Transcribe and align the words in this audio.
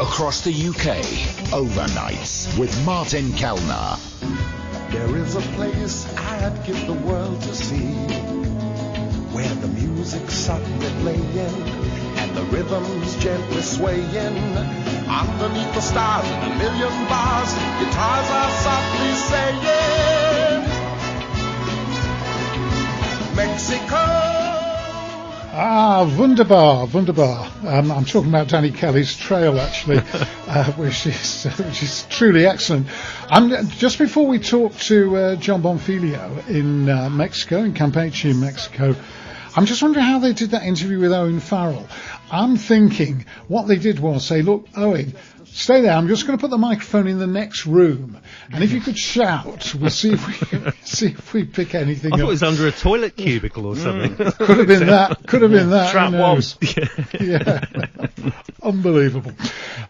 across 0.00 0.42
the 0.42 0.52
UK. 0.52 1.02
Overnights 1.50 2.56
with 2.58 2.72
Martin 2.84 3.32
Kelner. 3.32 3.98
There 4.92 5.16
is 5.16 5.34
a 5.34 5.40
place 5.56 6.06
I'd 6.16 6.64
give 6.64 6.86
the 6.86 6.94
world 6.94 7.40
to 7.42 7.54
see 7.54 7.92
where 9.34 9.54
the 9.56 9.68
music's 9.68 10.34
softly 10.34 10.90
playing 11.02 11.38
and 12.18 12.36
the 12.36 12.42
rhythm's 12.44 13.16
gently 13.16 13.62
swaying 13.62 14.34
underneath 15.08 15.74
the 15.74 15.80
stars 15.80 16.26
and 16.26 16.52
a 16.52 16.56
million 16.56 17.08
bars 17.08 17.52
guitars 17.80 18.30
are 18.30 18.50
softly 18.64 19.12
saying 19.28 19.68
Mexico 23.34 24.37
Ah, 25.60 26.08
wunderbar, 26.16 26.86
wunderbar. 26.86 27.50
Um, 27.66 27.90
I'm 27.90 28.04
talking 28.04 28.28
about 28.28 28.46
Danny 28.46 28.70
Kelly's 28.70 29.16
Trail, 29.16 29.58
actually, 29.58 29.98
uh, 30.46 30.70
which 30.74 31.04
is 31.04 31.46
which 31.58 31.82
is 31.82 32.06
truly 32.08 32.46
excellent. 32.46 32.86
And 33.28 33.68
just 33.72 33.98
before 33.98 34.28
we 34.28 34.38
talk 34.38 34.76
to 34.76 35.16
uh, 35.16 35.34
Jon 35.34 35.60
Bonfiglio 35.60 36.46
in 36.48 36.88
uh, 36.88 37.10
Mexico, 37.10 37.64
in 37.64 37.74
Campeche, 37.74 38.30
in 38.30 38.38
Mexico, 38.38 38.94
I'm 39.56 39.66
just 39.66 39.82
wondering 39.82 40.04
how 40.04 40.20
they 40.20 40.32
did 40.32 40.50
that 40.52 40.62
interview 40.62 41.00
with 41.00 41.12
Owen 41.12 41.40
Farrell. 41.40 41.88
I'm 42.30 42.56
thinking 42.56 43.26
what 43.48 43.66
they 43.66 43.78
did 43.78 43.98
was 43.98 44.24
say, 44.24 44.42
look, 44.42 44.68
Owen, 44.76 45.12
stay 45.58 45.80
there. 45.80 45.92
I'm 45.92 46.08
just 46.08 46.26
going 46.26 46.38
to 46.38 46.40
put 46.40 46.50
the 46.50 46.58
microphone 46.58 47.08
in 47.08 47.18
the 47.18 47.26
next 47.26 47.66
room, 47.66 48.18
and 48.52 48.62
if 48.62 48.72
you 48.72 48.80
could 48.80 48.98
shout, 48.98 49.74
we'll 49.74 49.90
see 49.90 50.12
if 50.12 50.26
we 50.26 50.72
see 50.82 51.06
if 51.08 51.32
we 51.34 51.44
pick 51.44 51.74
anything. 51.74 52.12
Up. 52.12 52.18
I 52.18 52.20
thought 52.20 52.24
up. 52.24 52.28
it 52.28 52.30
was 52.30 52.42
under 52.42 52.66
a 52.66 52.72
toilet 52.72 53.16
cubicle 53.16 53.66
or 53.66 53.76
something. 53.76 54.16
Could 54.16 54.58
have 54.58 54.66
been 54.66 54.86
that. 54.86 55.26
Could 55.26 55.42
have 55.42 55.50
been 55.50 55.70
that. 55.70 55.90
Trap 55.92 56.12
who 56.12 56.18
knows? 56.18 56.56
yeah. 57.20 57.64
Unbelievable. 58.62 59.32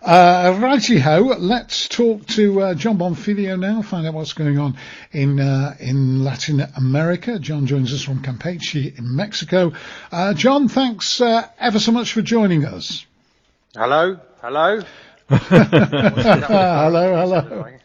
Uh, 0.02 0.59
righty 0.60 0.98
ho, 0.98 1.20
let's 1.38 1.88
talk 1.88 2.26
to 2.26 2.60
uh, 2.60 2.74
Jon 2.74 2.98
Bonfiglio 2.98 3.59
now, 3.59 3.82
find 3.82 4.06
out 4.06 4.15
what's 4.15 4.34
going 4.34 4.59
on 4.59 4.76
in 5.12 5.40
uh, 5.40 5.74
in 5.80 6.24
Latin 6.24 6.60
America. 6.76 7.38
Jon 7.38 7.66
joins 7.66 7.93
us 7.93 8.02
from 8.02 8.23
Campeche 8.23 8.98
in 8.98 9.16
Mexico. 9.16 9.73
Uh, 10.12 10.34
Jon, 10.34 10.68
thanks 10.68 11.21
uh, 11.21 11.48
ever 11.59 11.78
so 11.78 11.93
much 11.93 12.12
for 12.12 12.23
joining 12.23 12.65
us. 12.65 13.06
Hello, 13.74 14.18
hello. 14.40 14.82
hello, 16.48 17.15
hello. 17.16 17.77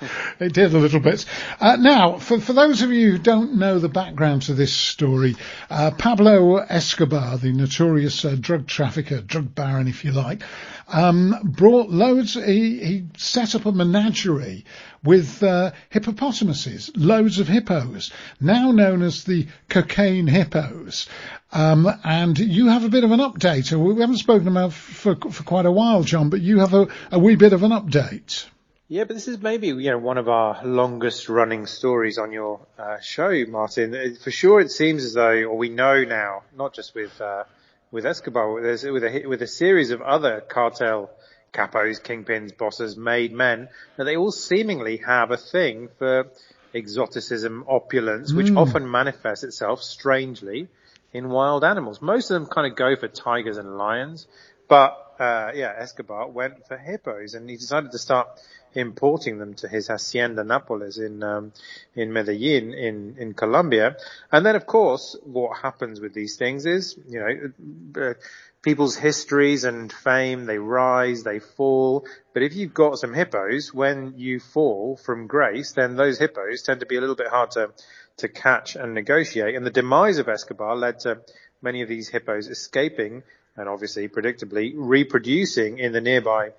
It 0.40 0.52
did 0.52 0.74
a 0.74 0.78
little 0.78 1.00
bit. 1.00 1.24
Uh, 1.60 1.76
now, 1.76 2.18
for, 2.18 2.38
for 2.38 2.52
those 2.52 2.82
of 2.82 2.92
you 2.92 3.12
who 3.12 3.18
don't 3.18 3.54
know 3.54 3.78
the 3.78 3.88
background 3.88 4.42
to 4.42 4.54
this 4.54 4.72
story, 4.72 5.34
uh, 5.70 5.92
Pablo 5.92 6.56
Escobar, 6.56 7.38
the 7.38 7.52
notorious 7.52 8.24
uh, 8.24 8.36
drug 8.38 8.66
trafficker, 8.66 9.22
drug 9.22 9.54
baron, 9.54 9.88
if 9.88 10.04
you 10.04 10.12
like, 10.12 10.42
um, 10.88 11.34
brought 11.42 11.88
loads. 11.88 12.34
He, 12.34 12.84
he 12.84 13.06
set 13.16 13.54
up 13.54 13.64
a 13.64 13.72
menagerie 13.72 14.66
with 15.02 15.42
uh, 15.42 15.72
hippopotamuses, 15.88 16.90
loads 16.94 17.38
of 17.38 17.48
hippos, 17.48 18.12
now 18.40 18.72
known 18.72 19.02
as 19.02 19.24
the 19.24 19.46
cocaine 19.68 20.26
hippos. 20.26 21.08
Um, 21.52 21.88
and 22.04 22.38
you 22.38 22.68
have 22.68 22.84
a 22.84 22.90
bit 22.90 23.04
of 23.04 23.12
an 23.12 23.20
update. 23.20 23.72
We 23.72 24.00
haven't 24.00 24.18
spoken 24.18 24.48
about 24.48 24.74
for 24.74 25.16
for 25.16 25.42
quite 25.44 25.64
a 25.64 25.72
while, 25.72 26.02
Jon, 26.02 26.28
but 26.28 26.42
you 26.42 26.58
have 26.58 26.74
a, 26.74 26.88
a 27.10 27.18
wee 27.18 27.36
bit 27.36 27.54
of 27.54 27.62
an 27.62 27.70
update. 27.70 28.46
Yeah, 28.88 29.02
but 29.02 29.14
this 29.14 29.26
is 29.26 29.42
maybe 29.42 29.66
you 29.66 29.90
know 29.90 29.98
one 29.98 30.16
of 30.16 30.28
our 30.28 30.64
longest 30.64 31.28
running 31.28 31.66
stories 31.66 32.18
on 32.18 32.30
your 32.30 32.60
uh, 32.78 33.00
show, 33.00 33.32
Martin. 33.48 33.92
Uh, 33.94 34.14
For 34.22 34.30
sure, 34.30 34.60
it 34.60 34.70
seems 34.70 35.04
as 35.04 35.14
though, 35.14 35.42
or 35.42 35.56
we 35.56 35.70
know 35.70 36.04
now, 36.04 36.44
not 36.56 36.72
just 36.72 36.94
with 36.94 37.20
uh, 37.20 37.44
with 37.90 38.06
Escobar, 38.06 38.62
there's 38.62 38.84
with 38.84 39.02
a 39.02 39.26
with 39.26 39.42
a 39.42 39.46
series 39.48 39.90
of 39.90 40.02
other 40.02 40.40
cartel 40.40 41.10
capos, 41.52 42.00
kingpins, 42.00 42.56
bosses, 42.56 42.96
made 42.96 43.32
men, 43.32 43.68
that 43.96 44.04
they 44.04 44.16
all 44.16 44.30
seemingly 44.30 44.98
have 44.98 45.32
a 45.32 45.36
thing 45.36 45.88
for 45.98 46.28
exoticism, 46.72 47.64
opulence, 47.66 48.32
which 48.32 48.52
often 48.52 48.88
manifests 48.88 49.42
itself 49.42 49.82
strangely 49.82 50.68
in 51.12 51.28
wild 51.30 51.64
animals. 51.64 52.00
Most 52.00 52.30
of 52.30 52.40
them 52.40 52.48
kind 52.48 52.70
of 52.70 52.76
go 52.76 52.94
for 52.94 53.08
tigers 53.08 53.56
and 53.56 53.78
lions, 53.78 54.28
but 54.68 55.06
uh, 55.18 55.52
yeah, 55.54 55.72
Escobar 55.76 56.28
went 56.28 56.66
for 56.66 56.76
hippos, 56.76 57.34
and 57.34 57.48
he 57.48 57.56
decided 57.56 57.92
to 57.92 57.98
start 57.98 58.28
importing 58.74 59.38
them 59.38 59.54
to 59.54 59.68
his 59.68 59.88
hacienda 59.88 60.42
Nápoles 60.42 60.98
in 60.98 61.22
um, 61.22 61.52
in 61.94 62.12
Medellin 62.12 62.74
in 62.74 63.16
in 63.18 63.34
Colombia. 63.34 63.96
And 64.30 64.44
then, 64.44 64.56
of 64.56 64.66
course, 64.66 65.16
what 65.24 65.58
happens 65.58 66.00
with 66.00 66.12
these 66.12 66.36
things 66.36 66.66
is, 66.66 66.98
you 67.08 67.20
know, 67.20 68.02
uh, 68.02 68.14
people's 68.60 68.96
histories 68.96 69.64
and 69.64 69.90
fame 69.90 70.44
they 70.44 70.58
rise, 70.58 71.22
they 71.22 71.38
fall. 71.38 72.06
But 72.34 72.42
if 72.42 72.54
you've 72.54 72.74
got 72.74 72.98
some 72.98 73.14
hippos, 73.14 73.72
when 73.72 74.14
you 74.18 74.38
fall 74.38 74.96
from 74.96 75.26
grace, 75.26 75.72
then 75.72 75.96
those 75.96 76.18
hippos 76.18 76.62
tend 76.62 76.80
to 76.80 76.86
be 76.86 76.96
a 76.96 77.00
little 77.00 77.16
bit 77.16 77.28
hard 77.28 77.52
to 77.52 77.70
to 78.18 78.28
catch 78.28 78.76
and 78.76 78.92
negotiate. 78.92 79.54
And 79.54 79.64
the 79.64 79.70
demise 79.70 80.18
of 80.18 80.28
Escobar 80.28 80.76
led 80.76 81.00
to 81.00 81.22
many 81.62 81.80
of 81.82 81.88
these 81.88 82.08
hippos 82.08 82.48
escaping 82.48 83.22
and 83.56 83.68
obviously 83.68 84.08
predictably 84.08 84.72
reproducing 84.74 85.78
in 85.78 85.92
the 85.92 86.00
nearby 86.00 86.50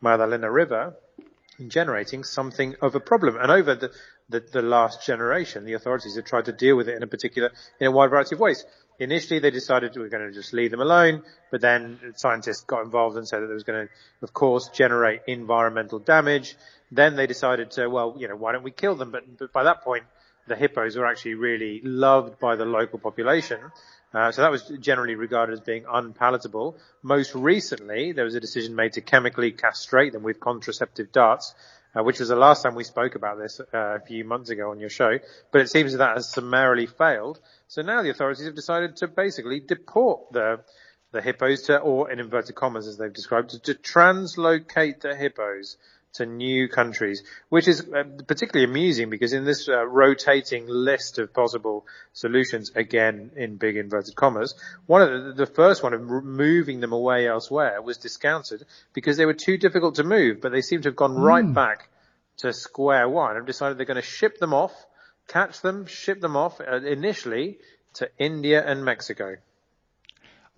Magdalena 0.00 0.50
River 0.50 0.94
generating 1.68 2.24
something 2.24 2.76
of 2.82 2.94
a 2.94 3.00
problem. 3.00 3.36
And 3.36 3.50
over 3.50 3.74
the, 3.74 3.90
the, 4.28 4.40
the, 4.40 4.62
last 4.62 5.06
generation, 5.06 5.64
the 5.64 5.72
authorities 5.74 6.16
have 6.16 6.24
tried 6.24 6.46
to 6.46 6.52
deal 6.52 6.76
with 6.76 6.88
it 6.88 6.96
in 6.96 7.02
a 7.02 7.06
particular, 7.06 7.50
in 7.80 7.86
a 7.86 7.90
wide 7.90 8.10
variety 8.10 8.34
of 8.34 8.40
ways. 8.40 8.64
Initially, 8.98 9.40
they 9.40 9.50
decided 9.50 9.94
we 9.94 10.02
we're 10.02 10.08
going 10.08 10.26
to 10.26 10.32
just 10.32 10.52
leave 10.52 10.70
them 10.70 10.80
alone, 10.80 11.22
but 11.50 11.60
then 11.60 11.98
scientists 12.16 12.62
got 12.62 12.82
involved 12.82 13.16
and 13.16 13.28
said 13.28 13.40
that 13.40 13.50
it 13.50 13.54
was 13.54 13.64
going 13.64 13.86
to, 13.86 13.92
of 14.22 14.32
course, 14.32 14.68
generate 14.68 15.22
environmental 15.26 15.98
damage. 15.98 16.56
Then 16.90 17.16
they 17.16 17.26
decided 17.26 17.72
to, 17.72 17.88
well, 17.88 18.16
you 18.18 18.28
know, 18.28 18.36
why 18.36 18.52
don't 18.52 18.62
we 18.62 18.70
kill 18.70 18.94
them? 18.94 19.10
But, 19.10 19.38
but 19.38 19.52
by 19.52 19.64
that 19.64 19.82
point, 19.82 20.04
the 20.46 20.56
hippos 20.56 20.96
were 20.96 21.06
actually 21.06 21.34
really 21.34 21.80
loved 21.82 22.38
by 22.38 22.56
the 22.56 22.64
local 22.64 22.98
population. 22.98 23.58
Uh, 24.16 24.32
so 24.32 24.40
that 24.40 24.50
was 24.50 24.62
generally 24.80 25.14
regarded 25.14 25.52
as 25.52 25.60
being 25.60 25.84
unpalatable. 25.86 26.78
Most 27.02 27.34
recently, 27.34 28.12
there 28.12 28.24
was 28.24 28.34
a 28.34 28.40
decision 28.40 28.74
made 28.74 28.94
to 28.94 29.02
chemically 29.02 29.52
castrate 29.52 30.14
them 30.14 30.22
with 30.22 30.40
contraceptive 30.40 31.12
darts, 31.12 31.54
uh, 31.94 32.02
which 32.02 32.18
was 32.18 32.30
the 32.30 32.36
last 32.36 32.62
time 32.62 32.74
we 32.74 32.82
spoke 32.82 33.14
about 33.14 33.36
this 33.36 33.60
uh, 33.60 33.66
a 33.72 34.00
few 34.00 34.24
months 34.24 34.48
ago 34.48 34.70
on 34.70 34.80
your 34.80 34.88
show. 34.88 35.18
But 35.52 35.60
it 35.60 35.68
seems 35.68 35.92
that, 35.92 35.98
that 35.98 36.16
has 36.16 36.32
summarily 36.32 36.86
failed. 36.86 37.40
So 37.68 37.82
now 37.82 38.00
the 38.00 38.08
authorities 38.08 38.46
have 38.46 38.54
decided 38.54 38.96
to 38.96 39.06
basically 39.06 39.60
deport 39.60 40.32
the 40.32 40.60
the 41.12 41.20
hippos 41.20 41.62
to, 41.62 41.78
or 41.78 42.10
in 42.10 42.18
inverted 42.18 42.54
commas 42.54 42.86
as 42.86 42.96
they've 42.96 43.12
described, 43.12 43.50
to, 43.50 43.58
to 43.60 43.74
translocate 43.74 45.00
the 45.00 45.14
hippos 45.14 45.76
to 46.16 46.26
new 46.26 46.68
countries, 46.68 47.22
which 47.48 47.68
is 47.68 47.80
uh, 47.80 48.04
particularly 48.26 48.70
amusing 48.70 49.10
because 49.10 49.32
in 49.32 49.44
this 49.44 49.68
uh, 49.68 49.86
rotating 49.86 50.66
list 50.66 51.18
of 51.18 51.32
possible 51.32 51.86
solutions, 52.12 52.70
again 52.74 53.30
in 53.36 53.56
big 53.56 53.76
inverted 53.76 54.14
commas, 54.14 54.54
one 54.86 55.02
of 55.02 55.24
the, 55.24 55.32
the 55.44 55.46
first 55.46 55.82
one 55.82 55.94
of 55.94 56.00
moving 56.02 56.80
them 56.80 56.92
away 56.92 57.26
elsewhere 57.26 57.80
was 57.80 57.96
discounted 57.96 58.64
because 58.92 59.16
they 59.16 59.26
were 59.26 59.34
too 59.34 59.56
difficult 59.56 59.96
to 59.96 60.04
move, 60.04 60.40
but 60.40 60.52
they 60.52 60.62
seem 60.62 60.82
to 60.82 60.88
have 60.88 60.96
gone 60.96 61.14
right 61.14 61.52
back 61.52 61.88
to 62.38 62.52
square 62.52 63.08
one 63.08 63.36
and 63.36 63.46
decided 63.46 63.78
they're 63.78 63.86
going 63.86 63.96
to 63.96 64.02
ship 64.02 64.38
them 64.38 64.52
off, 64.52 64.74
catch 65.28 65.60
them, 65.60 65.86
ship 65.86 66.20
them 66.20 66.36
off 66.36 66.60
uh, 66.60 66.76
initially 66.82 67.58
to 67.94 68.08
India 68.18 68.62
and 68.64 68.84
Mexico. 68.84 69.36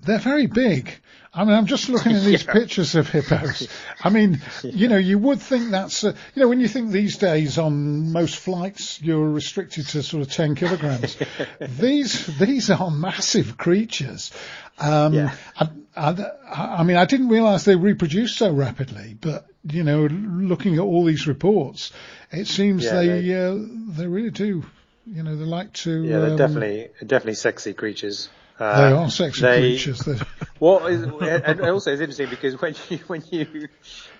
They're 0.00 0.18
very 0.18 0.46
big. 0.46 0.92
I 1.34 1.44
mean, 1.44 1.54
I'm 1.54 1.66
just 1.66 1.88
looking 1.88 2.12
at 2.12 2.22
these 2.24 2.44
Yeah. 2.44 2.52
pictures 2.52 2.94
of 2.94 3.08
hippos. 3.08 3.68
I 4.02 4.10
mean, 4.10 4.40
you 4.62 4.88
know, 4.88 4.96
you 4.96 5.18
would 5.18 5.40
think 5.40 5.70
that's, 5.70 6.02
uh, 6.04 6.14
you 6.34 6.42
know, 6.42 6.48
when 6.48 6.60
you 6.60 6.68
think 6.68 6.90
these 6.90 7.16
days 7.18 7.58
on 7.58 8.10
most 8.12 8.36
flights 8.36 9.00
you're 9.02 9.28
restricted 9.28 9.86
to 9.88 10.02
sort 10.02 10.22
of 10.22 10.32
10 10.32 10.54
kilograms. 10.54 11.16
these, 11.60 12.26
these 12.38 12.70
are 12.70 12.90
massive 12.90 13.56
creatures. 13.58 14.30
Um, 14.78 15.12
Yeah. 15.14 15.34
I, 15.58 15.68
I, 15.96 16.76
I 16.78 16.82
mean, 16.84 16.96
I 16.96 17.04
didn't 17.04 17.28
realize 17.28 17.64
they 17.64 17.76
reproduce 17.76 18.34
so 18.36 18.52
rapidly, 18.52 19.16
but, 19.20 19.46
you 19.64 19.82
know, 19.84 20.06
looking 20.06 20.74
at 20.74 20.80
all 20.80 21.04
these 21.04 21.26
reports, 21.26 21.92
it 22.30 22.46
seems 22.46 22.84
Yeah, 22.84 22.94
they, 23.00 23.20
they- 23.20 23.34
uh, 23.34 23.56
they 23.96 24.06
really 24.06 24.30
do, 24.30 24.64
you 25.06 25.22
know, 25.24 25.36
they 25.36 25.44
like 25.44 25.72
to, 25.84 26.04
Yeah, 26.04 26.20
they're 26.20 26.30
um, 26.30 26.36
definitely 26.36 26.88
definitely 27.04 27.34
sexy 27.34 27.74
creatures. 27.74 28.28
Uh, 28.58 28.76
they 28.76 28.92
are 28.92 29.10
sexy 29.10 29.42
they- 29.42 29.60
creatures. 29.60 30.00
They're, 30.00 30.16
Well, 30.60 30.88
and 31.22 31.60
also 31.60 31.92
it's 31.92 32.00
interesting 32.00 32.30
because 32.30 32.60
when 32.60 32.74
you 32.88 32.98
when 33.06 33.22
you 33.30 33.68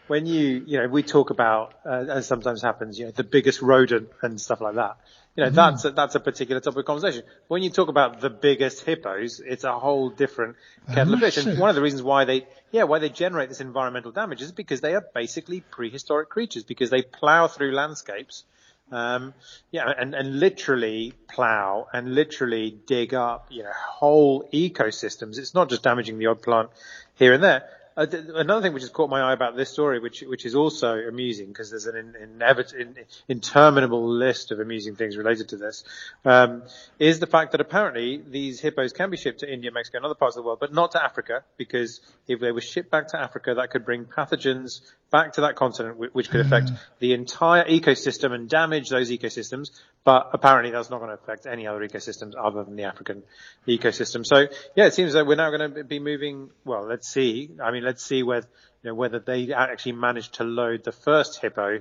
when 0.07 0.27
you 0.27 0.63
you 0.67 0.79
know 0.79 0.87
we 0.87 1.03
talk 1.03 1.31
about 1.31 1.75
uh, 1.85 2.05
as 2.09 2.27
sometimes 2.27 2.63
happens, 2.63 2.97
you 2.99 3.07
know, 3.07 3.11
the 3.11 3.25
biggest 3.25 3.61
rodent 3.61 4.11
and 4.23 4.41
stuff 4.41 4.61
like 4.61 4.77
that. 4.77 4.99
You 5.35 5.45
know, 5.45 5.51
that's 5.51 5.85
a, 5.85 5.91
that's 5.91 6.17
a 6.17 6.21
particular 6.21 6.61
topic 6.61 6.81
of 6.81 6.85
conversation. 6.85 7.23
When 7.47 7.63
you 7.63 7.71
talk 7.71 7.89
about 7.89 8.21
the 8.21 8.31
biggest 8.31 8.85
hippos, 8.85 9.41
it's 9.41 9.63
a 9.63 9.79
whole 9.79 10.11
different 10.11 10.57
kettle 10.93 11.15
of 11.15 11.21
fish. 11.21 11.37
And 11.37 11.59
one 11.61 11.71
of 11.71 11.77
the 11.77 11.83
reasons 11.83 12.03
why 12.03 12.25
they 12.25 12.47
yeah 12.73 12.85
why 12.85 12.99
they 12.99 13.09
generate 13.09 13.49
this 13.49 13.61
environmental 13.61 14.11
damage 14.11 14.43
is 14.43 14.53
because 14.53 14.81
they 14.81 14.95
are 14.95 15.05
basically 15.15 15.61
prehistoric 15.61 16.29
creatures 16.29 16.65
because 16.65 16.91
they 16.91 17.03
plow 17.03 17.47
through 17.47 17.73
landscapes. 17.73 18.45
Um, 18.91 19.35
yeah, 19.71 19.93
and, 19.99 20.15
and 20.15 20.41
literally 20.41 21.13
plow 21.29 21.89
and 21.93 22.15
literally 22.15 22.71
dig 22.87 23.13
up, 23.15 23.49
you 23.51 23.63
know, 23.63 23.73
whole 23.75 24.49
ecosystems. 24.53 25.39
It's 25.39 25.55
not 25.55 25.69
just 25.69 25.83
damaging 25.83 26.19
the 26.19 26.27
odd 26.27 26.43
plant 26.43 26.71
here 27.17 27.33
and 27.33 27.43
there. 27.43 27.69
Uh, 27.99 28.07
th- 28.07 28.25
another 28.35 28.63
thing 28.63 28.73
which 28.73 28.85
has 28.85 28.91
caught 28.91 29.11
my 29.11 29.21
eye 29.21 29.33
about 29.33 29.57
this 29.57 29.71
story, 29.71 29.99
which 29.99 30.21
which 30.21 30.47
is 30.47 30.55
also 30.55 30.97
amusing 30.97 31.49
because 31.49 31.71
there's 31.71 31.87
an 31.87 31.97
in, 31.97 32.39
inevit- 32.39 32.73
in, 32.73 32.95
interminable 33.27 34.09
list 34.09 34.53
of 34.53 34.61
amusing 34.61 34.95
things 34.95 35.17
related 35.17 35.49
to 35.49 35.57
this, 35.57 35.83
um, 36.25 36.63
is 37.01 37.19
the 37.19 37.27
fact 37.27 37.53
that 37.53 37.61
apparently 37.61 38.23
these 38.25 38.61
hippos 38.61 38.93
can 38.93 39.11
be 39.11 39.17
shipped 39.17 39.41
to 39.41 39.53
India, 39.53 39.73
Mexico, 39.73 39.99
and 39.99 40.07
other 40.07 40.15
parts 40.15 40.37
of 40.37 40.45
the 40.45 40.47
world, 40.47 40.61
but 40.61 40.73
not 40.73 40.93
to 40.93 41.03
Africa 41.03 41.43
because 41.57 42.01
if 42.29 42.39
they 42.39 42.53
were 42.53 42.61
shipped 42.61 42.91
back 42.91 43.09
to 43.09 43.19
Africa, 43.19 43.55
that 43.55 43.71
could 43.71 43.85
bring 43.85 44.05
pathogens 44.05 44.81
back 45.11 45.33
to 45.35 45.41
that 45.43 45.57
continent, 45.57 46.15
which 46.15 46.31
could 46.31 46.41
affect 46.41 46.67
mm. 46.67 46.79
the 46.99 47.15
entire 47.15 47.65
ecosystem 47.65 48.33
and 48.33 48.49
damage 48.49 48.91
those 48.91 49.11
ecosystems. 49.11 49.71
But 50.05 50.31
apparently 50.33 50.71
that's 50.71 50.91
not 50.91 50.99
going 50.99 51.09
to 51.09 51.15
affect 51.15 51.47
any 51.47 51.67
other 51.67 51.87
ecosystems 51.87 52.35
other 52.39 52.65
than 52.65 52.77
the 52.77 52.85
African 52.85 53.23
ecosystem. 53.67 54.25
So 54.25 54.47
yeah, 54.77 54.87
it 54.87 54.95
seems 54.95 55.15
that 55.15 55.27
we're 55.27 55.37
now 55.37 55.51
going 55.51 55.75
to 55.75 55.85
be 55.85 55.99
moving. 55.99 56.51
Well, 56.65 56.87
let's 56.87 57.09
see. 57.09 57.51
I 57.63 57.71
mean, 57.71 57.85
let's 57.89 58.05
see 58.05 58.23
whether 58.23 58.47
you 58.83 58.91
know, 58.91 58.95
whether 58.95 59.19
they 59.19 59.53
actually 59.53 59.93
managed 59.93 60.35
to 60.35 60.45
load 60.45 60.85
the 60.85 60.93
first 60.93 61.41
hippo 61.41 61.81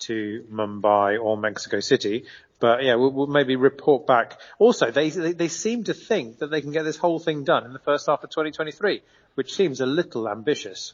to 0.00 0.44
Mumbai 0.52 1.18
or 1.18 1.38
Mexico 1.38 1.80
City. 1.80 2.26
But 2.60 2.84
yeah, 2.84 2.96
we'll, 2.96 3.10
we'll 3.10 3.26
maybe 3.26 3.56
report 3.56 4.06
back. 4.06 4.38
Also, 4.58 4.90
they, 4.90 5.08
they, 5.08 5.32
they 5.32 5.48
seem 5.48 5.84
to 5.84 5.94
think 5.94 6.38
that 6.38 6.50
they 6.50 6.60
can 6.60 6.72
get 6.72 6.84
this 6.84 6.98
whole 6.98 7.18
thing 7.18 7.44
done 7.44 7.64
in 7.64 7.72
the 7.72 7.78
first 7.78 8.06
half 8.06 8.22
of 8.22 8.28
2023, 8.28 9.02
which 9.34 9.54
seems 9.54 9.80
a 9.80 9.86
little 9.86 10.28
ambitious. 10.28 10.92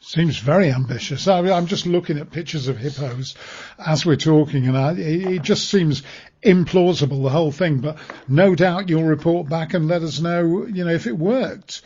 Seems 0.00 0.38
very 0.38 0.72
ambitious. 0.72 1.28
I 1.28 1.38
am 1.40 1.66
just 1.66 1.86
looking 1.86 2.18
at 2.18 2.30
pictures 2.30 2.68
of 2.68 2.78
hippos 2.78 3.34
as 3.78 4.04
we're 4.04 4.16
talking, 4.16 4.66
and 4.66 4.76
I, 4.76 4.94
it 4.94 5.42
just 5.42 5.68
seems 5.68 6.02
implausible 6.42 7.22
the 7.22 7.28
whole 7.28 7.52
thing. 7.52 7.80
But 7.80 7.98
no 8.26 8.54
doubt 8.56 8.88
you'll 8.88 9.04
report 9.04 9.48
back 9.48 9.74
and 9.74 9.88
let 9.88 10.02
us 10.02 10.18
know, 10.18 10.66
you 10.66 10.84
know, 10.84 10.92
if 10.92 11.06
it 11.06 11.16
worked. 11.16 11.82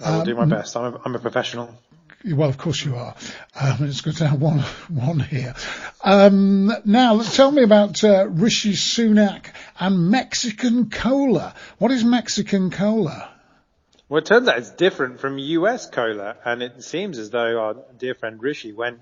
I 0.00 0.12
will 0.12 0.20
um, 0.20 0.26
do 0.26 0.34
my 0.34 0.44
best. 0.44 0.76
I'm 0.76 0.94
a, 0.94 1.00
I'm 1.04 1.14
a 1.14 1.18
professional. 1.18 1.74
Well, 2.24 2.48
of 2.48 2.58
course 2.58 2.84
you 2.84 2.96
are. 2.96 3.14
Um, 3.60 3.76
it's 3.80 4.00
good 4.00 4.16
to 4.16 4.26
have 4.26 4.40
one 4.40 4.58
one 4.88 5.20
here. 5.20 5.54
Um, 6.02 6.72
now, 6.84 7.22
tell 7.22 7.50
me 7.50 7.62
about 7.62 8.02
uh, 8.02 8.26
Rishi 8.28 8.72
Sunak 8.72 9.46
and 9.78 10.10
Mexican 10.10 10.90
cola. 10.90 11.54
What 11.78 11.92
is 11.92 12.04
Mexican 12.04 12.70
cola? 12.70 13.30
Well, 14.08 14.18
it 14.18 14.26
turns 14.26 14.48
out 14.48 14.58
it's 14.58 14.70
different 14.70 15.20
from 15.20 15.38
US 15.38 15.88
cola, 15.88 16.36
and 16.44 16.62
it 16.62 16.82
seems 16.82 17.18
as 17.18 17.30
though 17.30 17.60
our 17.60 17.76
dear 17.98 18.14
friend 18.14 18.42
Rishi 18.42 18.72
went 18.72 19.00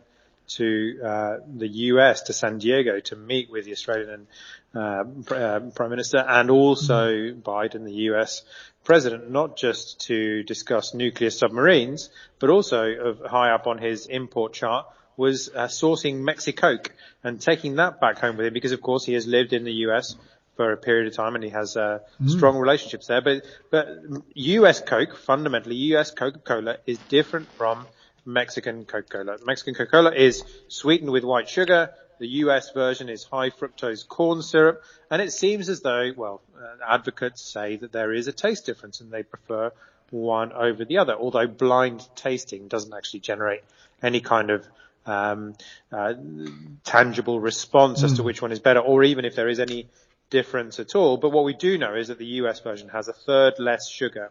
to 0.49 1.01
uh, 1.03 1.37
the 1.47 1.69
US 1.69 2.23
to 2.23 2.33
San 2.33 2.59
Diego 2.59 3.01
to 3.01 3.17
meet 3.17 3.51
with 3.51 3.65
the 3.65 3.73
Australian 3.73 4.27
uh, 4.75 5.05
uh, 5.31 5.61
Prime 5.75 5.91
Minister 5.91 6.19
and 6.19 6.51
also 6.51 7.09
mm. 7.09 7.43
Biden, 7.43 7.85
the 7.85 8.11
US 8.13 8.43
President, 8.87 9.29
not 9.33 9.57
just 9.57 10.01
to 10.03 10.45
discuss 10.45 10.95
nuclear 10.95 11.31
submarines, 11.31 12.09
but 12.39 12.51
also 12.51 13.17
high 13.29 13.51
up 13.51 13.67
on 13.67 13.79
his 13.79 14.07
import 14.07 14.53
chart 14.53 14.87
was 15.17 15.51
uh, 15.53 15.67
sourcing 15.67 16.21
Mexicoke 16.21 16.93
and 17.25 17.41
taking 17.41 17.77
that 17.77 18.01
back 18.01 18.21
home 18.21 18.37
with 18.37 18.47
him 18.47 18.53
because, 18.53 18.71
of 18.71 18.81
course, 18.81 19.05
he 19.05 19.15
has 19.15 19.27
lived 19.27 19.53
in 19.53 19.65
the 19.65 19.73
US 19.89 20.15
for 20.55 20.71
a 20.71 20.77
period 20.77 21.09
of 21.09 21.15
time, 21.15 21.35
and 21.35 21.43
he 21.43 21.51
has 21.51 21.77
uh, 21.77 21.99
mm. 22.23 22.31
strong 22.31 22.59
relationships 22.59 23.09
there. 23.09 23.21
But 23.21 23.43
but 23.73 23.89
U.S. 24.35 24.81
Coke, 24.81 25.17
fundamentally, 25.17 25.75
U.S. 25.91 26.13
Coca-Cola 26.13 26.77
is 26.87 26.99
different 27.09 27.51
from 27.55 27.89
Mexican 28.25 28.85
Coca-Cola. 28.85 29.39
Mexican 29.45 29.75
Coca-Cola 29.75 30.15
is 30.15 30.45
sweetened 30.69 31.11
with 31.11 31.25
white 31.25 31.49
sugar. 31.49 31.91
The 32.19 32.29
US 32.45 32.71
version 32.73 33.09
is 33.09 33.25
high 33.25 33.51
fructose 33.51 34.07
corn 34.07 34.43
syrup, 34.43 34.83
and 35.11 35.21
it 35.21 35.33
seems 35.33 35.69
as 35.69 35.81
though, 35.81 36.13
well, 36.17 36.41
uh, 36.59 36.77
advocates 36.87 37.43
say 37.43 37.77
that 37.77 37.93
there 37.93 38.13
is 38.13 38.27
a 38.27 38.33
taste 38.33 38.67
difference 38.67 39.01
and 39.01 39.11
they 39.11 39.23
prefer 39.23 39.73
one 40.11 40.53
over 40.53 40.85
the 40.85 40.99
other, 40.99 41.15
although 41.15 41.47
blind 41.47 42.07
tasting 42.15 42.69
doesn't 42.69 42.95
actually 42.95 43.21
generate 43.21 43.63
any 44.03 44.21
kind 44.21 44.51
of 44.51 44.67
um, 45.05 45.55
uh, 45.93 46.15
tangible 46.85 47.39
response 47.39 48.03
as 48.03 48.15
to 48.15 48.23
hmm. 48.23 48.27
which 48.27 48.43
one 48.43 48.53
is 48.53 48.61
better, 48.61 48.81
or 48.81 49.05
even 49.05 49.25
if 49.25 49.37
there 49.37 49.49
is 49.49 49.61
any 49.61 49.89
difference 50.31 50.81
at 50.81 50.95
all. 50.95 51.17
But 51.17 51.31
what 51.31 51.45
we 51.45 51.55
do 51.55 51.79
know 51.79 51.95
is 51.95 52.09
that 52.09 52.19
the 52.19 52.27
US 52.27 52.61
version 52.61 52.89
has 52.89 53.09
a 53.09 53.13
third 53.13 53.55
less 53.59 53.89
sugar 53.89 54.31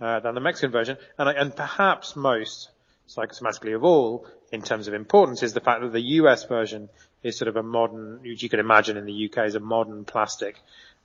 uh, 0.00 0.20
than 0.20 0.34
the 0.34 0.40
Mexican 0.40 0.70
version, 0.70 0.96
and, 1.18 1.28
and 1.28 1.56
perhaps 1.56 2.14
most 2.14 2.70
psychosomatically 3.08 3.74
of 3.74 3.84
all, 3.84 4.26
in 4.52 4.62
terms 4.62 4.88
of 4.88 4.94
importance, 4.94 5.42
is 5.42 5.54
the 5.54 5.60
fact 5.60 5.82
that 5.82 5.92
the 5.92 6.00
US 6.00 6.44
version 6.44 6.88
is 7.22 7.36
sort 7.36 7.48
of 7.48 7.56
a 7.56 7.62
modern, 7.62 8.20
which 8.22 8.42
you 8.42 8.48
could 8.48 8.60
imagine 8.60 8.96
in 8.96 9.06
the 9.06 9.30
UK 9.30 9.46
is 9.46 9.54
a 9.54 9.60
modern 9.60 10.04
plastic 10.04 10.60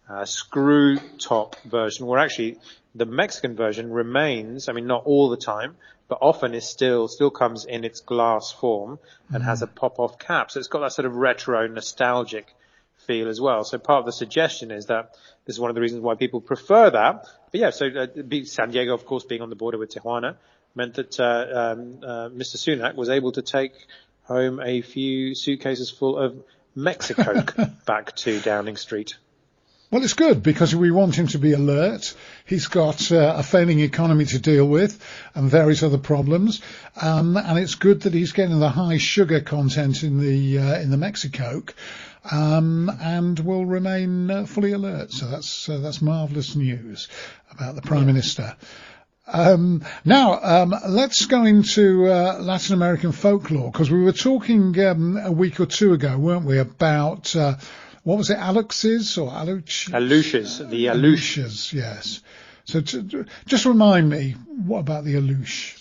uh, 0.10 0.26
screw 0.26 0.98
top 1.20 1.56
version, 1.64 2.06
where 2.06 2.20
actually 2.20 2.58
the 2.96 3.06
Mexican 3.06 3.56
version 3.56 3.92
remains, 3.92 4.70
I 4.70 4.74
mean, 4.74 4.88
not 4.88 5.04
all 5.06 5.30
the 5.30 5.38
time, 5.38 5.76
but 6.08 6.20
often 6.22 6.54
is 6.54 6.66
still, 6.66 7.08
still 7.08 7.30
comes 7.30 7.66
in 7.66 7.84
its 7.84 8.00
glass 8.00 8.52
form 8.52 9.00
and 9.30 9.40
mm-hmm. 9.40 9.50
has 9.50 9.62
a 9.62 9.68
pop 9.68 10.00
off 10.00 10.18
cap. 10.18 10.52
So 10.52 10.60
it's 10.60 10.70
got 10.70 10.80
that 10.80 10.94
sort 10.94 11.06
of 11.06 11.16
retro 11.16 11.68
nostalgic 11.68 12.54
feel 13.06 13.28
as 13.28 13.40
well. 13.40 13.64
So 13.64 13.78
part 13.78 14.00
of 14.00 14.06
the 14.06 14.12
suggestion 14.12 14.72
is 14.72 14.88
that 14.88 15.12
this 15.46 15.56
is 15.56 15.60
one 15.60 15.70
of 15.70 15.76
the 15.76 15.82
reasons 15.82 16.02
why 16.02 16.16
people 16.16 16.42
prefer 16.42 16.90
that. 16.90 17.26
But 17.52 17.60
yeah, 17.60 17.70
so 17.72 17.88
uh, 17.88 18.08
San 18.46 18.72
Diego, 18.72 18.94
of 18.94 19.06
course, 19.06 19.26
being 19.26 19.42
on 19.42 19.50
the 19.50 19.56
border 19.56 19.78
with 19.78 19.94
Tijuana, 19.94 20.36
meant 20.76 20.96
that 20.96 21.20
uh, 21.20 21.74
um, 21.74 22.00
uh, 22.04 22.30
Mr. 22.30 22.56
Sunak 22.56 22.96
was 22.96 23.10
able 23.10 23.32
to 23.34 23.42
take 23.42 23.74
home 24.28 24.60
a 24.60 24.82
few 24.82 25.36
suitcases 25.36 25.90
full 25.90 26.18
of 26.18 26.44
Mexico 26.76 27.44
back 27.86 28.16
to 28.18 28.40
Downing 28.40 28.78
Street. 28.78 29.18
Well, 29.90 30.04
it's 30.04 30.16
good 30.16 30.44
because 30.44 30.76
we 30.76 30.92
want 30.92 31.16
him 31.16 31.28
to 31.28 31.40
be 31.40 31.54
alert. 31.54 32.14
He's 32.46 32.68
got 32.68 33.10
uh, 33.10 33.36
a 33.38 33.44
failing 33.44 33.80
economy 33.80 34.26
to 34.26 34.40
deal 34.40 34.68
with 34.68 35.02
and 35.34 35.50
various 35.50 35.82
other 35.82 35.98
problems. 35.98 36.62
Um, 37.02 37.38
and 37.38 37.58
it's 37.58 37.76
good 37.76 38.02
that 38.02 38.14
he's 38.14 38.34
getting 38.34 38.60
the 38.60 38.70
high 38.70 38.98
sugar 38.98 39.40
content 39.40 40.04
in 40.04 40.20
the 40.20 40.60
uh, 40.60 40.80
in 40.80 40.92
the 40.92 40.98
Mexicoke 40.98 41.74
um, 42.30 42.92
and 43.02 43.40
will 43.40 43.66
remain 43.66 44.30
uh, 44.30 44.46
fully 44.46 44.74
alert. 44.74 45.14
So 45.14 45.28
that's 45.28 45.70
uh, 45.70 45.78
that's 45.78 46.02
marvellous 46.02 46.54
news 46.54 47.08
about 47.50 47.76
the 47.76 47.82
Prime 47.82 48.08
Minister. 48.08 48.58
Um, 49.28 49.84
now, 50.06 50.40
um, 50.42 50.74
let's 50.88 51.26
go 51.26 51.44
into 51.44 52.08
uh, 52.08 52.38
Latin 52.40 52.74
American 52.74 53.12
folklore 53.12 53.72
because 53.72 53.92
we 53.92 54.02
were 54.02 54.14
talking 54.14 54.80
um, 54.80 55.18
a 55.18 55.32
week 55.32 55.60
or 55.60 55.66
two 55.66 55.94
ago, 55.94 56.18
weren't 56.18 56.46
we, 56.46 56.60
about 56.60 57.36
uh, 57.36 57.58
what 58.04 58.18
was 58.18 58.30
it, 58.30 58.38
Aluxes 58.38 59.22
or 59.22 59.30
Aluch? 59.30 59.90
Aluxes, 59.92 60.70
the 60.70 60.86
Aluxes. 60.86 61.74
yes. 61.74 62.22
So 62.64 62.80
to, 62.80 63.26
just 63.46 63.66
remind 63.66 64.10
me, 64.10 64.32
what 64.32 64.80
about 64.80 65.04
the 65.04 65.16
Aluche? 65.16 65.78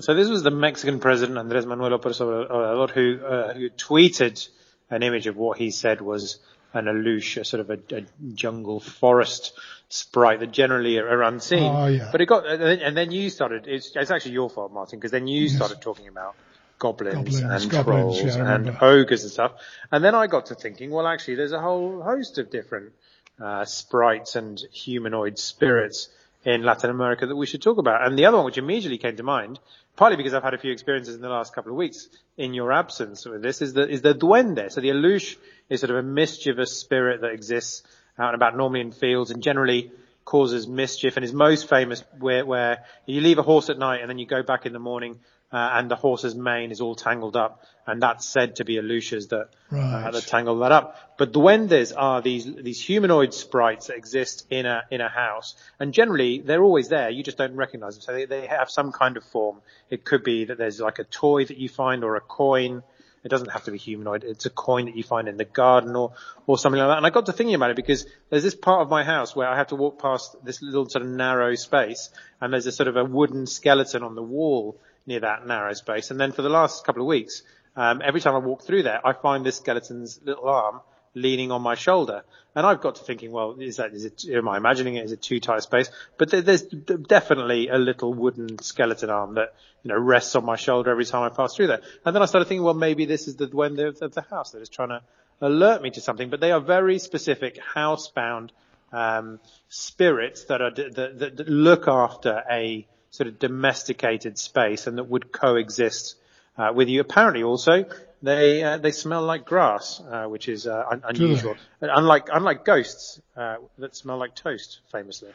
So 0.00 0.14
this 0.14 0.28
was 0.28 0.42
the 0.42 0.50
Mexican 0.50 1.00
president 1.00 1.38
Andrés 1.38 1.66
Manuel 1.66 1.98
López 1.98 2.20
Obrador 2.20 2.90
who, 2.90 3.24
uh, 3.24 3.54
who 3.54 3.70
tweeted 3.70 4.46
an 4.90 5.02
image 5.02 5.26
of 5.26 5.36
what 5.36 5.58
he 5.58 5.70
said 5.70 6.00
was 6.00 6.38
an 6.72 6.84
aluche, 6.84 7.38
a 7.38 7.44
sort 7.44 7.60
of 7.60 7.70
a, 7.70 7.96
a 7.96 8.04
jungle 8.34 8.78
forest 8.78 9.52
sprite 9.90 10.40
that 10.40 10.52
generally 10.52 10.98
are 10.98 11.22
unseen. 11.22 11.70
Oh, 11.70 11.86
yeah. 11.86 12.08
But 12.10 12.20
it 12.20 12.26
got, 12.26 12.46
and 12.46 12.96
then 12.96 13.10
you 13.10 13.28
started, 13.28 13.66
it's, 13.66 13.92
it's 13.94 14.10
actually 14.10 14.32
your 14.32 14.48
fault, 14.48 14.72
Martin, 14.72 14.98
because 14.98 15.10
then 15.10 15.26
you 15.26 15.42
yes. 15.42 15.56
started 15.56 15.82
talking 15.82 16.08
about 16.08 16.36
goblins, 16.78 17.14
goblins 17.14 17.40
and 17.40 17.70
goblins, 17.70 18.18
trolls 18.18 18.36
yeah, 18.36 18.54
and 18.54 18.76
ogres 18.80 19.22
and 19.24 19.32
stuff. 19.32 19.52
And 19.92 20.02
then 20.02 20.14
I 20.14 20.28
got 20.28 20.46
to 20.46 20.54
thinking, 20.54 20.90
well, 20.90 21.06
actually, 21.06 21.34
there's 21.34 21.52
a 21.52 21.60
whole 21.60 22.02
host 22.02 22.38
of 22.38 22.50
different 22.50 22.92
uh, 23.40 23.64
sprites 23.64 24.36
and 24.36 24.58
humanoid 24.72 25.38
spirits 25.38 26.08
in 26.44 26.62
Latin 26.62 26.88
America 26.88 27.26
that 27.26 27.36
we 27.36 27.46
should 27.46 27.60
talk 27.60 27.78
about. 27.78 28.06
And 28.06 28.18
the 28.18 28.26
other 28.26 28.38
one 28.38 28.46
which 28.46 28.58
immediately 28.58 28.96
came 28.96 29.16
to 29.16 29.22
mind, 29.22 29.58
partly 29.96 30.16
because 30.16 30.34
I've 30.34 30.42
had 30.42 30.54
a 30.54 30.58
few 30.58 30.72
experiences 30.72 31.16
in 31.16 31.20
the 31.20 31.28
last 31.28 31.54
couple 31.54 31.72
of 31.72 31.76
weeks 31.76 32.08
in 32.38 32.54
your 32.54 32.72
absence 32.72 33.26
with 33.26 33.42
this, 33.42 33.60
is 33.60 33.74
the, 33.74 33.86
is 33.88 34.00
the 34.00 34.14
duende. 34.14 34.70
So 34.72 34.80
the 34.80 34.88
aluche 34.88 35.36
is 35.68 35.80
sort 35.80 35.90
of 35.90 35.96
a 35.96 36.02
mischievous 36.02 36.78
spirit 36.78 37.20
that 37.20 37.32
exists 37.32 37.82
out 38.18 38.28
and 38.28 38.34
about 38.34 38.56
normally 38.56 38.80
in 38.80 38.92
fields 38.92 39.30
and 39.30 39.42
generally 39.42 39.92
causes 40.24 40.66
mischief 40.68 41.16
and 41.16 41.24
is 41.24 41.32
most 41.32 41.68
famous 41.68 42.04
where, 42.18 42.44
where 42.44 42.84
you 43.06 43.20
leave 43.20 43.38
a 43.38 43.42
horse 43.42 43.70
at 43.70 43.78
night 43.78 44.00
and 44.00 44.08
then 44.08 44.18
you 44.18 44.26
go 44.26 44.42
back 44.42 44.66
in 44.66 44.72
the 44.72 44.78
morning 44.78 45.18
uh, 45.52 45.70
and 45.74 45.90
the 45.90 45.96
horse's 45.96 46.34
mane 46.34 46.70
is 46.70 46.80
all 46.80 46.94
tangled 46.94 47.36
up, 47.36 47.64
and 47.86 48.00
that's 48.00 48.26
said 48.26 48.56
to 48.56 48.64
be 48.64 48.76
aluxes 48.76 49.30
that 49.30 49.48
uh, 49.72 49.76
right. 49.76 50.04
uh, 50.06 50.10
that 50.12 50.26
tangle 50.26 50.58
that 50.60 50.70
up. 50.70 51.16
But 51.18 51.32
duendes 51.32 51.92
are 51.96 52.22
these 52.22 52.44
these 52.54 52.80
humanoid 52.80 53.34
sprites 53.34 53.88
that 53.88 53.96
exist 53.96 54.46
in 54.50 54.64
a 54.66 54.84
in 54.90 55.00
a 55.00 55.08
house, 55.08 55.56
and 55.80 55.92
generally 55.92 56.40
they're 56.40 56.62
always 56.62 56.88
there. 56.88 57.10
You 57.10 57.24
just 57.24 57.36
don't 57.36 57.56
recognize 57.56 57.96
them. 57.96 58.02
So 58.02 58.12
they, 58.12 58.26
they 58.26 58.46
have 58.46 58.70
some 58.70 58.92
kind 58.92 59.16
of 59.16 59.24
form. 59.24 59.60
It 59.90 60.04
could 60.04 60.22
be 60.22 60.44
that 60.44 60.58
there's 60.58 60.80
like 60.80 61.00
a 61.00 61.04
toy 61.04 61.44
that 61.44 61.56
you 61.56 61.68
find 61.68 62.04
or 62.04 62.14
a 62.14 62.20
coin. 62.20 62.84
It 63.22 63.28
doesn't 63.28 63.50
have 63.50 63.64
to 63.64 63.70
be 63.70 63.78
humanoid. 63.78 64.24
It's 64.24 64.46
a 64.46 64.50
coin 64.50 64.86
that 64.86 64.96
you 64.96 65.02
find 65.02 65.28
in 65.28 65.36
the 65.36 65.44
garden 65.44 65.94
or, 65.94 66.12
or 66.46 66.56
something 66.56 66.80
like 66.80 66.88
that. 66.88 66.96
And 66.96 67.06
I 67.06 67.10
got 67.10 67.26
to 67.26 67.32
thinking 67.32 67.54
about 67.54 67.70
it 67.70 67.76
because 67.76 68.06
there's 68.30 68.42
this 68.42 68.54
part 68.54 68.80
of 68.80 68.88
my 68.88 69.04
house 69.04 69.36
where 69.36 69.48
I 69.48 69.56
have 69.56 69.68
to 69.68 69.76
walk 69.76 70.00
past 70.00 70.36
this 70.44 70.62
little 70.62 70.88
sort 70.88 71.04
of 71.04 71.10
narrow 71.10 71.54
space 71.54 72.08
and 72.40 72.52
there's 72.52 72.66
a 72.66 72.72
sort 72.72 72.88
of 72.88 72.96
a 72.96 73.04
wooden 73.04 73.46
skeleton 73.46 74.02
on 74.02 74.14
the 74.14 74.22
wall 74.22 74.80
near 75.06 75.20
that 75.20 75.46
narrow 75.46 75.74
space. 75.74 76.10
And 76.10 76.18
then 76.18 76.32
for 76.32 76.42
the 76.42 76.48
last 76.48 76.84
couple 76.84 77.02
of 77.02 77.08
weeks, 77.08 77.42
um, 77.76 78.00
every 78.04 78.20
time 78.20 78.34
I 78.34 78.38
walk 78.38 78.62
through 78.62 78.84
there, 78.84 79.06
I 79.06 79.12
find 79.12 79.44
this 79.44 79.58
skeleton's 79.58 80.20
little 80.24 80.48
arm 80.48 80.80
leaning 81.14 81.50
on 81.50 81.62
my 81.62 81.74
shoulder. 81.74 82.22
And 82.54 82.66
I've 82.66 82.80
got 82.80 82.96
to 82.96 83.04
thinking, 83.04 83.30
well, 83.30 83.56
is 83.60 83.76
that, 83.76 83.92
is 83.92 84.04
it, 84.04 84.24
am 84.28 84.48
I 84.48 84.56
imagining 84.56 84.96
it? 84.96 85.04
Is 85.04 85.12
it 85.12 85.22
too 85.22 85.38
tight 85.38 85.62
space? 85.62 85.90
But 86.18 86.30
there, 86.30 86.40
there's 86.40 86.62
definitely 86.62 87.68
a 87.68 87.78
little 87.78 88.12
wooden 88.12 88.60
skeleton 88.60 89.08
arm 89.08 89.34
that, 89.34 89.54
you 89.84 89.88
know, 89.88 89.98
rests 89.98 90.34
on 90.34 90.44
my 90.44 90.56
shoulder 90.56 90.90
every 90.90 91.04
time 91.04 91.22
I 91.22 91.34
pass 91.34 91.54
through 91.54 91.68
there. 91.68 91.80
And 92.04 92.14
then 92.14 92.22
I 92.22 92.26
started 92.26 92.46
thinking, 92.46 92.64
well, 92.64 92.74
maybe 92.74 93.04
this 93.04 93.28
is 93.28 93.36
the 93.36 93.46
window 93.46 93.88
of, 93.88 94.02
of 94.02 94.14
the 94.14 94.22
house 94.22 94.50
that 94.50 94.62
is 94.62 94.68
trying 94.68 94.88
to 94.88 95.02
alert 95.40 95.80
me 95.80 95.90
to 95.90 96.00
something. 96.00 96.28
But 96.28 96.40
they 96.40 96.50
are 96.50 96.60
very 96.60 96.98
specific 96.98 97.58
housebound, 97.74 98.50
um, 98.92 99.38
spirits 99.68 100.44
that 100.46 100.60
are, 100.60 100.72
that, 100.72 101.18
that, 101.18 101.36
that 101.36 101.48
look 101.48 101.86
after 101.86 102.42
a 102.50 102.86
sort 103.10 103.28
of 103.28 103.38
domesticated 103.38 104.38
space 104.38 104.86
and 104.86 104.98
that 104.98 105.04
would 105.04 105.32
coexist 105.32 106.16
uh, 106.60 106.72
with 106.72 106.88
you. 106.88 107.00
Apparently 107.00 107.42
also, 107.42 107.86
they 108.22 108.62
uh, 108.62 108.76
they 108.78 108.92
smell 108.92 109.22
like 109.22 109.44
grass, 109.44 110.00
uh, 110.00 110.26
which 110.26 110.48
is 110.48 110.66
uh, 110.66 110.84
un- 110.90 111.02
unusual. 111.04 111.56
Unlike 111.80 112.28
unlike 112.32 112.64
ghosts 112.64 113.20
uh, 113.36 113.56
that 113.78 113.96
smell 113.96 114.18
like 114.18 114.34
toast, 114.34 114.80
famously. 114.92 115.30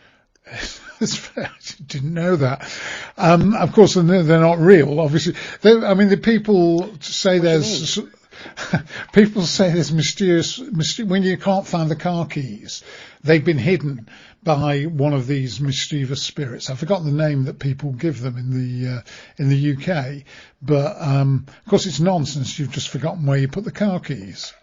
I 0.47 1.49
didn't 1.87 2.13
know 2.13 2.35
that. 2.35 2.71
Um, 3.17 3.55
of 3.55 3.73
course, 3.73 3.95
they're 3.95 4.03
not 4.03 4.59
real. 4.59 4.99
Obviously, 4.99 5.33
they, 5.61 5.73
I 5.73 5.95
mean, 5.95 6.09
the 6.09 6.17
people 6.17 6.93
say 6.99 7.39
what 7.39 7.45
there's 7.45 7.99
people 9.13 9.43
say 9.43 9.71
there's 9.71 9.91
mysterious, 9.91 10.59
myster- 10.59 11.07
when 11.07 11.23
you 11.23 11.37
can't 11.37 11.67
find 11.67 11.89
the 11.89 11.95
car 11.95 12.27
keys, 12.27 12.83
they've 13.23 13.43
been 13.43 13.57
hidden 13.57 14.09
by 14.43 14.83
one 14.83 15.13
of 15.13 15.27
these 15.27 15.59
mischievous 15.59 16.21
spirits. 16.21 16.69
I've 16.69 16.79
forgotten 16.79 17.05
the 17.05 17.27
name 17.27 17.45
that 17.45 17.59
people 17.59 17.91
give 17.91 18.21
them 18.21 18.37
in 18.37 18.51
the 18.51 18.97
uh, 18.97 19.01
in 19.37 19.49
the 19.49 19.75
UK, 19.75 20.23
but 20.61 21.01
um, 21.01 21.45
of 21.47 21.69
course 21.69 21.85
it's 21.87 21.99
nonsense. 21.99 22.57
You've 22.59 22.71
just 22.71 22.89
forgotten 22.89 23.25
where 23.25 23.39
you 23.39 23.47
put 23.47 23.63
the 23.63 23.71
car 23.71 23.99
keys. 23.99 24.53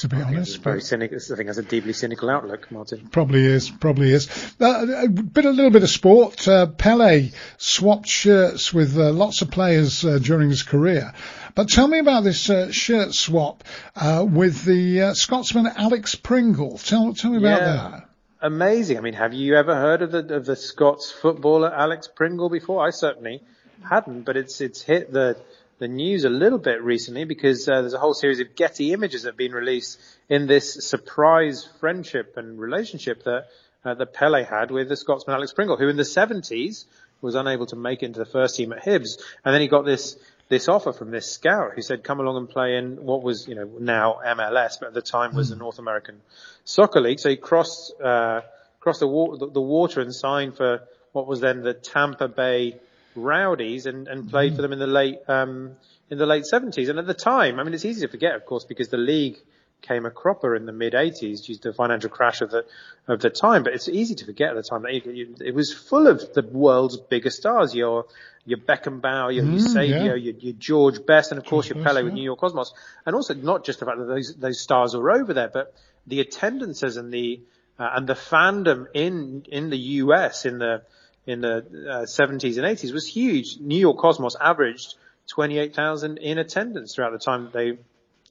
To 0.00 0.08
be 0.08 0.20
honest, 0.20 0.58
very 0.58 0.82
cynical. 0.82 1.16
I 1.16 1.36
think 1.36 1.46
that's 1.46 1.58
a 1.58 1.62
deeply 1.62 1.94
cynical 1.94 2.28
outlook, 2.28 2.70
Martin. 2.70 3.08
Probably 3.08 3.46
is, 3.46 3.70
probably 3.70 4.12
is. 4.12 4.28
Uh, 4.60 5.04
a 5.04 5.08
bit, 5.08 5.46
a 5.46 5.50
little 5.50 5.70
bit 5.70 5.82
of 5.82 5.88
sport. 5.88 6.46
Uh, 6.46 6.66
Pele 6.66 7.30
swapped 7.56 8.06
shirts 8.06 8.74
with 8.74 8.98
uh, 8.98 9.10
lots 9.12 9.40
of 9.40 9.50
players 9.50 10.04
uh, 10.04 10.18
during 10.18 10.50
his 10.50 10.62
career. 10.62 11.14
But 11.54 11.70
tell 11.70 11.88
me 11.88 11.98
about 11.98 12.24
this 12.24 12.50
uh, 12.50 12.70
shirt 12.70 13.14
swap 13.14 13.64
uh, 13.94 14.26
with 14.28 14.66
the 14.66 15.14
Scotsman 15.14 15.66
Alex 15.66 16.14
Pringle. 16.14 16.76
Tell, 16.76 17.14
tell 17.14 17.30
me 17.30 17.38
about 17.38 17.60
yeah. 17.62 17.90
that 17.90 18.08
amazing. 18.46 18.98
I 18.98 19.00
mean, 19.00 19.14
have 19.14 19.34
you 19.34 19.56
ever 19.56 19.74
heard 19.74 20.02
of 20.02 20.12
the 20.12 20.34
of 20.34 20.46
the 20.46 20.56
Scots 20.56 21.10
footballer 21.10 21.72
Alex 21.72 22.08
Pringle 22.08 22.48
before? 22.48 22.86
I 22.86 22.90
certainly 22.90 23.42
hadn't, 23.88 24.22
but 24.22 24.36
it's 24.36 24.60
it's 24.60 24.82
hit 24.82 25.12
the 25.12 25.36
the 25.78 25.88
news 25.88 26.24
a 26.24 26.30
little 26.30 26.58
bit 26.58 26.82
recently 26.82 27.24
because 27.24 27.68
uh, 27.68 27.80
there's 27.80 27.94
a 27.94 27.98
whole 27.98 28.14
series 28.14 28.40
of 28.40 28.54
Getty 28.56 28.92
images 28.92 29.22
that 29.22 29.30
have 29.30 29.36
been 29.36 29.52
released 29.52 30.00
in 30.28 30.46
this 30.46 30.88
surprise 30.88 31.68
friendship 31.80 32.36
and 32.36 32.58
relationship 32.58 33.24
that 33.24 33.46
uh, 33.84 33.94
that 33.94 34.12
Pele 34.12 34.42
had 34.42 34.70
with 34.70 34.88
the 34.88 34.96
Scotsman 34.96 35.36
Alex 35.36 35.52
Pringle, 35.52 35.76
who 35.76 35.88
in 35.88 35.96
the 35.96 36.02
70s 36.02 36.86
was 37.20 37.34
unable 37.34 37.66
to 37.66 37.76
make 37.76 38.02
it 38.02 38.06
into 38.06 38.18
the 38.18 38.24
first 38.24 38.56
team 38.56 38.72
at 38.72 38.84
Hibs, 38.84 39.18
and 39.44 39.54
then 39.54 39.60
he 39.60 39.68
got 39.68 39.84
this 39.84 40.18
this 40.48 40.68
offer 40.68 40.92
from 40.92 41.10
this 41.10 41.30
scout 41.30 41.72
who 41.74 41.82
said, 41.82 42.04
come 42.04 42.20
along 42.20 42.36
and 42.36 42.48
play 42.48 42.76
in 42.76 43.04
what 43.04 43.22
was, 43.22 43.48
you 43.48 43.54
know, 43.54 43.68
now 43.80 44.20
MLS, 44.24 44.78
but 44.78 44.88
at 44.88 44.94
the 44.94 45.02
time 45.02 45.34
was 45.34 45.48
the 45.48 45.56
hmm. 45.56 45.62
North 45.62 45.78
American 45.78 46.20
Soccer 46.64 47.00
League. 47.00 47.18
So 47.18 47.28
he 47.28 47.36
crossed, 47.36 48.00
uh, 48.00 48.42
crossed 48.78 49.00
the, 49.00 49.08
wa- 49.08 49.36
the, 49.36 49.50
the, 49.50 49.60
water 49.60 50.00
and 50.00 50.14
signed 50.14 50.56
for 50.56 50.82
what 51.12 51.26
was 51.26 51.40
then 51.40 51.62
the 51.62 51.74
Tampa 51.74 52.28
Bay 52.28 52.78
Rowdies 53.16 53.86
and, 53.86 54.08
and 54.08 54.28
played 54.28 54.52
for 54.52 54.56
hmm. 54.56 54.62
them 54.62 54.72
in 54.72 54.78
the 54.78 54.86
late, 54.86 55.18
um, 55.28 55.76
in 56.10 56.18
the 56.18 56.26
late 56.26 56.44
70s. 56.50 56.88
And 56.88 56.98
at 56.98 57.06
the 57.06 57.14
time, 57.14 57.58
I 57.58 57.64
mean, 57.64 57.74
it's 57.74 57.84
easy 57.84 58.00
to 58.02 58.08
forget, 58.08 58.34
of 58.34 58.46
course, 58.46 58.64
because 58.64 58.88
the 58.88 58.96
league 58.96 59.38
came 59.82 60.06
a 60.06 60.10
cropper 60.10 60.56
in 60.56 60.66
the 60.66 60.72
mid 60.72 60.94
80s 60.94 61.44
due 61.44 61.54
to 61.54 61.68
the 61.68 61.72
financial 61.72 62.10
crash 62.10 62.40
of 62.40 62.50
the 62.50 62.64
of 63.06 63.20
the 63.20 63.30
time. 63.30 63.62
But 63.62 63.74
it's 63.74 63.88
easy 63.88 64.14
to 64.16 64.24
forget 64.24 64.50
at 64.50 64.56
the 64.56 64.62
time 64.62 64.82
that 64.82 64.92
it, 64.92 65.40
it 65.40 65.54
was 65.54 65.72
full 65.72 66.06
of 66.06 66.32
the 66.34 66.42
world's 66.42 66.96
biggest 66.96 67.38
stars. 67.38 67.74
Your 67.74 68.06
your 68.44 68.58
Beckenbauer, 68.58 69.34
your, 69.34 69.44
mm, 69.44 69.74
your 69.74 69.82
yeah. 69.82 70.04
your, 70.14 70.16
your, 70.16 70.54
George 70.54 71.04
Best, 71.04 71.32
and 71.32 71.38
of 71.38 71.46
course 71.46 71.68
your 71.68 71.82
Pele 71.82 72.02
with 72.02 72.12
New 72.12 72.22
York 72.22 72.38
Cosmos. 72.38 72.72
And 73.04 73.14
also 73.14 73.34
not 73.34 73.64
just 73.64 73.80
the 73.80 73.86
fact 73.86 73.98
that 73.98 74.06
those 74.06 74.34
those 74.36 74.60
stars 74.60 74.96
were 74.96 75.10
over 75.10 75.34
there, 75.34 75.48
but 75.48 75.74
the 76.06 76.20
attendances 76.20 76.96
and 76.96 77.12
the 77.12 77.40
uh, 77.78 77.90
and 77.94 78.06
the 78.06 78.14
fandom 78.14 78.86
in 78.94 79.44
in 79.48 79.70
the 79.70 79.78
US 79.78 80.46
in 80.46 80.58
the 80.58 80.82
in 81.26 81.40
the 81.40 81.56
uh, 81.56 82.02
70s 82.04 82.56
and 82.56 82.64
80s 82.64 82.92
was 82.92 83.06
huge. 83.06 83.58
New 83.58 83.78
York 83.78 83.98
Cosmos 83.98 84.36
averaged 84.40 84.94
28,000 85.28 86.18
in 86.18 86.38
attendance 86.38 86.94
throughout 86.94 87.12
the 87.12 87.18
time 87.18 87.50
they 87.52 87.78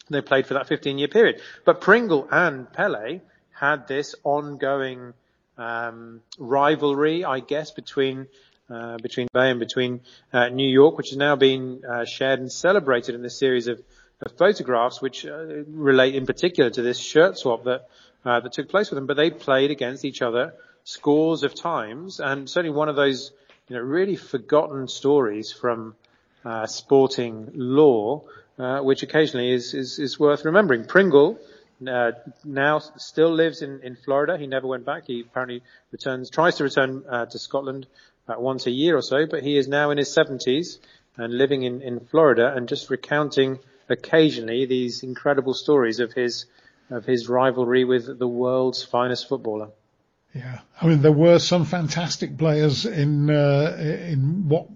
they 0.09 0.21
played 0.21 0.45
for 0.45 0.53
that 0.53 0.67
15 0.67 0.97
year 0.97 1.07
period. 1.07 1.41
But 1.65 1.81
Pringle 1.81 2.27
and 2.31 2.71
Pele 2.71 3.21
had 3.51 3.87
this 3.87 4.15
ongoing 4.23 5.13
um, 5.57 6.21
rivalry, 6.37 7.25
I 7.25 7.39
guess, 7.39 7.71
between 7.71 8.27
uh, 8.69 8.97
between 8.97 9.27
Bay 9.31 9.51
and 9.51 9.59
between 9.59 10.01
uh, 10.33 10.49
New 10.49 10.67
York, 10.67 10.97
which 10.97 11.09
has 11.09 11.17
now 11.17 11.35
been 11.35 11.83
uh, 11.85 12.05
shared 12.05 12.39
and 12.39 12.51
celebrated 12.51 13.13
in 13.13 13.21
this 13.21 13.37
series 13.37 13.67
of, 13.67 13.79
of 14.21 14.31
photographs, 14.37 15.01
which 15.01 15.25
uh, 15.25 15.63
relate 15.67 16.15
in 16.15 16.25
particular 16.25 16.69
to 16.71 16.81
this 16.81 16.97
shirt 16.97 17.37
swap 17.37 17.63
that 17.65 17.87
uh, 18.25 18.39
that 18.39 18.53
took 18.53 18.69
place 18.69 18.89
with 18.89 18.97
them. 18.97 19.05
But 19.05 19.17
they 19.17 19.29
played 19.29 19.71
against 19.71 20.03
each 20.03 20.21
other 20.21 20.53
scores 20.85 21.43
of 21.43 21.53
times, 21.53 22.21
and 22.21 22.49
certainly 22.49 22.75
one 22.75 22.87
of 22.87 22.95
those 22.95 23.31
you 23.67 23.75
know 23.75 23.81
really 23.81 24.15
forgotten 24.15 24.87
stories 24.87 25.51
from 25.51 25.95
uh, 26.45 26.65
sporting 26.67 27.51
lore, 27.53 28.23
which 28.57 29.03
occasionally 29.03 29.51
is, 29.51 29.73
is 29.73 29.99
is 29.99 30.17
worth 30.19 30.45
remembering. 30.45 30.85
Pringle. 30.85 31.37
Uh, 31.85 32.13
now 32.45 32.79
still 32.79 33.29
lives 33.29 33.61
in, 33.61 33.81
in 33.81 33.97
Florida. 33.97 34.37
He 34.37 34.47
never 34.47 34.65
went 34.65 34.85
back. 34.85 35.03
He 35.07 35.19
apparently 35.19 35.61
returns, 35.91 36.29
tries 36.29 36.55
to 36.55 36.63
return 36.63 37.03
uh, 37.09 37.25
to 37.25 37.37
Scotland 37.37 37.85
once 38.29 38.65
a 38.65 38.71
year 38.71 38.95
or 38.95 39.01
so, 39.01 39.25
but 39.25 39.43
he 39.43 39.57
is 39.57 39.67
now 39.67 39.91
in 39.91 39.97
his 39.97 40.07
70s 40.07 40.79
and 41.17 41.33
living 41.33 41.63
in, 41.63 41.81
in 41.81 41.99
Florida 41.99 42.53
and 42.55 42.67
just 42.67 42.89
recounting 42.89 43.59
occasionally 43.89 44.65
these 44.65 45.03
incredible 45.03 45.53
stories 45.53 45.99
of 45.99 46.13
his 46.13 46.45
of 46.91 47.03
his 47.05 47.27
rivalry 47.27 47.83
with 47.83 48.19
the 48.19 48.27
world's 48.27 48.83
finest 48.83 49.27
footballer. 49.27 49.69
Yeah, 50.35 50.59
I 50.81 50.87
mean 50.87 51.01
there 51.01 51.13
were 51.13 51.39
some 51.39 51.63
fantastic 51.63 52.37
players 52.37 52.85
in 52.85 53.29
uh, 53.29 53.77
in 53.79 54.49
what 54.49 54.67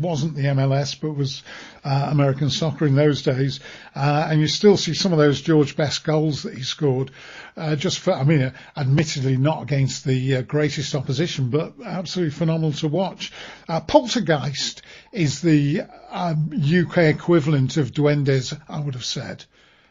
wasn't 0.00 0.36
the 0.36 0.44
MLS, 0.44 1.00
but 1.00 1.16
was 1.16 1.42
uh, 1.84 2.08
American 2.10 2.50
soccer 2.50 2.86
in 2.86 2.94
those 2.94 3.22
days. 3.22 3.58
Uh, 3.96 4.28
and 4.30 4.40
you 4.40 4.46
still 4.46 4.76
see 4.76 4.94
some 4.94 5.12
of 5.12 5.18
those 5.18 5.40
George 5.40 5.76
Best 5.76 6.04
goals 6.04 6.42
that 6.42 6.54
he 6.54 6.62
scored, 6.62 7.10
uh, 7.56 7.74
just 7.74 7.98
for, 7.98 8.12
I 8.12 8.22
mean, 8.24 8.52
admittedly 8.76 9.36
not 9.36 9.62
against 9.62 10.04
the 10.04 10.36
uh, 10.36 10.42
greatest 10.42 10.94
opposition, 10.94 11.50
but 11.50 11.74
absolutely 11.84 12.32
phenomenal 12.32 12.72
to 12.74 12.88
watch. 12.88 13.32
Uh, 13.68 13.80
Poltergeist 13.80 14.82
is 15.12 15.40
the 15.40 15.82
um, 16.10 16.50
UK 16.52 16.98
equivalent 16.98 17.76
of 17.76 17.92
Duendes, 17.92 18.58
I 18.68 18.80
would 18.80 18.94
have 18.94 19.04
said. 19.04 19.44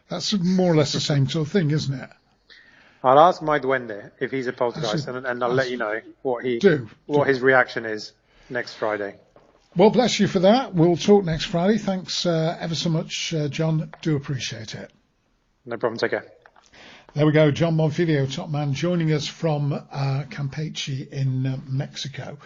That's 0.09 0.31
more 0.33 0.73
or 0.73 0.75
less 0.75 0.93
the 0.93 1.01
same 1.01 1.27
sort 1.27 1.47
of 1.47 1.51
thing, 1.51 1.71
isn't 1.71 1.99
it? 1.99 2.09
I'll 3.03 3.19
ask 3.19 3.41
my 3.41 3.59
duende 3.59 4.11
if 4.19 4.31
he's 4.31 4.47
a 4.47 4.53
poltergeist, 4.53 5.07
and, 5.07 5.25
and 5.25 5.43
I'll 5.43 5.53
let 5.53 5.69
you 5.69 5.77
know 5.77 6.01
what 6.23 6.43
he 6.43 6.59
do, 6.59 6.89
what 7.05 7.25
do. 7.25 7.29
his 7.29 7.41
reaction 7.41 7.85
is 7.85 8.13
next 8.49 8.73
Friday. 8.75 9.15
Well, 9.75 9.91
bless 9.91 10.19
you 10.19 10.27
for 10.27 10.39
that. 10.39 10.73
We'll 10.73 10.97
talk 10.97 11.23
next 11.23 11.45
Friday. 11.45 11.77
Thanks 11.77 12.25
uh, 12.25 12.57
ever 12.59 12.73
so 12.73 12.89
much, 12.89 13.33
uh, 13.33 13.47
Jon. 13.47 13.91
Do 14.01 14.15
appreciate 14.15 14.73
it. 14.73 14.91
No 15.65 15.77
problem. 15.77 15.99
Take 15.99 16.11
care. 16.11 16.25
There 17.13 17.25
we 17.25 17.31
go. 17.31 17.51
Jon 17.51 17.77
Bonfiglio, 17.77 18.31
top 18.31 18.49
man, 18.49 18.73
joining 18.73 19.11
us 19.13 19.27
from 19.27 19.73
uh, 19.73 20.23
Campeche 20.29 21.09
in 21.09 21.45
uh, 21.45 21.57
Mexico. 21.67 22.37